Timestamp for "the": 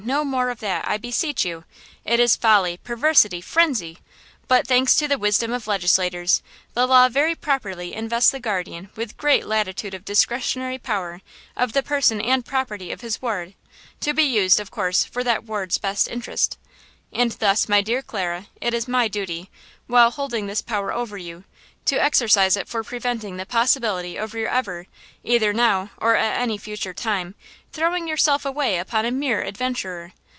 5.07-5.19, 6.73-6.87, 8.31-8.39, 11.73-11.83, 23.37-23.45